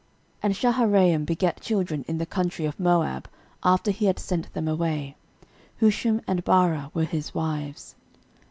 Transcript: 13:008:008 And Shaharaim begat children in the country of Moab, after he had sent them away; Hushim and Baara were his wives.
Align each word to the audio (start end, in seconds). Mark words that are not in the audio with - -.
13:008:008 0.41 0.41
And 0.41 0.53
Shaharaim 0.55 1.25
begat 1.27 1.61
children 1.61 2.03
in 2.07 2.17
the 2.17 2.25
country 2.25 2.65
of 2.65 2.79
Moab, 2.79 3.29
after 3.63 3.91
he 3.91 4.05
had 4.07 4.17
sent 4.17 4.51
them 4.51 4.67
away; 4.67 5.15
Hushim 5.79 6.23
and 6.27 6.43
Baara 6.43 6.89
were 6.95 7.05
his 7.05 7.35
wives. 7.35 7.93